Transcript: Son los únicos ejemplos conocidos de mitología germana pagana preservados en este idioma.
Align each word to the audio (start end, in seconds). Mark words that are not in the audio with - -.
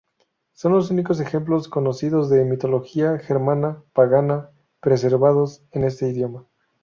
Son 0.53 0.71
los 0.71 0.89
únicos 0.89 1.19
ejemplos 1.19 1.67
conocidos 1.67 2.27
de 2.31 2.43
mitología 2.43 3.19
germana 3.19 3.83
pagana 3.93 4.49
preservados 4.81 5.61
en 5.73 5.83
este 5.83 6.09
idioma. 6.09 6.47